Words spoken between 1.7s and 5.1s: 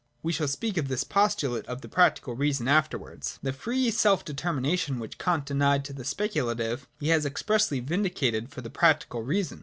the Practical Reason afterwards. The free self determination